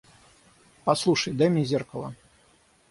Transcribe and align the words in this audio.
Послушай, 0.85 1.33
дай 1.39 1.49
мне 1.49 1.63
зеркало. 1.65 2.15